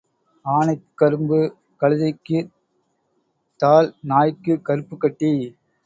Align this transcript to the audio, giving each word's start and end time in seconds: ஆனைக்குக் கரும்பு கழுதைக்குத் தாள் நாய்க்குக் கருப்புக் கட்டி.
ஆனைக்குக் 0.45 0.95
கரும்பு 0.95 1.39
கழுதைக்குத் 1.81 2.51
தாள் 3.59 3.89
நாய்க்குக் 4.03 4.65
கருப்புக் 4.65 4.99
கட்டி. 4.99 5.31